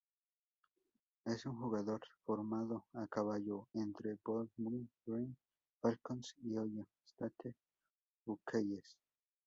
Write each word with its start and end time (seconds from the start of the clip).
Es 1.25 1.45
un 1.45 1.57
jugador 1.57 2.01
formado 2.25 2.87
a 2.93 3.05
caballo 3.05 3.67
entre 3.75 4.17
Bowling 4.25 4.87
Green 5.05 5.37
Falcons 5.79 6.33
y 6.41 6.57
Ohio 6.57 6.87
State 7.05 7.53
Buckeyes. 8.25 8.97